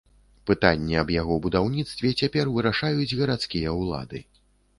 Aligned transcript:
Пытанне 0.49 0.95
аб 1.01 1.11
яго 1.21 1.35
будаўніцтве 1.43 2.15
цяпер 2.21 2.45
вырашаюць 2.57 3.17
гарадскія 3.21 3.79
ўлады. 3.83 4.25